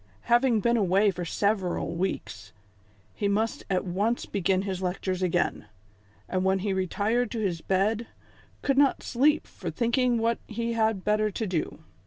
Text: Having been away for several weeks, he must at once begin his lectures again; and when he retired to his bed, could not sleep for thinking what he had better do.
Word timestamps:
Having 0.21 0.61
been 0.61 0.77
away 0.77 1.11
for 1.11 1.25
several 1.25 1.93
weeks, 1.93 2.53
he 3.13 3.27
must 3.27 3.63
at 3.69 3.85
once 3.85 4.25
begin 4.25 4.63
his 4.63 4.81
lectures 4.81 5.21
again; 5.21 5.67
and 6.27 6.43
when 6.43 6.57
he 6.65 6.73
retired 6.73 7.29
to 7.29 7.39
his 7.39 7.61
bed, 7.61 8.07
could 8.63 8.79
not 8.79 9.03
sleep 9.03 9.45
for 9.45 9.69
thinking 9.69 10.17
what 10.17 10.39
he 10.47 10.73
had 10.73 11.03
better 11.03 11.29
do. 11.29 11.83